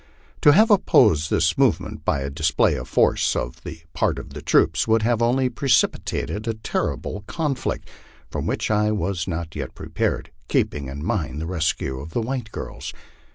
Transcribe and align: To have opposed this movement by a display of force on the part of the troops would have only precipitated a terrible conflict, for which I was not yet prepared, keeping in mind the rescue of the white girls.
To 0.41 0.51
have 0.53 0.71
opposed 0.71 1.29
this 1.29 1.59
movement 1.59 2.03
by 2.03 2.21
a 2.21 2.31
display 2.31 2.73
of 2.73 2.87
force 2.87 3.35
on 3.35 3.51
the 3.63 3.81
part 3.93 4.17
of 4.17 4.33
the 4.33 4.41
troops 4.41 4.87
would 4.87 5.03
have 5.03 5.21
only 5.21 5.47
precipitated 5.47 6.47
a 6.47 6.55
terrible 6.55 7.21
conflict, 7.27 7.87
for 8.27 8.41
which 8.41 8.71
I 8.71 8.91
was 8.91 9.27
not 9.27 9.55
yet 9.55 9.75
prepared, 9.75 10.31
keeping 10.47 10.87
in 10.87 11.05
mind 11.05 11.39
the 11.39 11.45
rescue 11.45 11.99
of 11.99 12.13
the 12.13 12.21
white 12.23 12.51
girls. 12.51 12.95